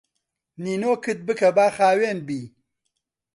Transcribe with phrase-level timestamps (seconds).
[0.63, 2.41] نینۆکت بکە با خاوێن بی